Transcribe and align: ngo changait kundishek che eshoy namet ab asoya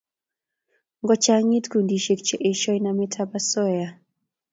ngo 1.01 1.13
changait 1.23 1.65
kundishek 1.71 2.19
che 2.27 2.35
eshoy 2.49 2.77
namet 2.81 3.13
ab 3.21 3.31
asoya 3.39 3.87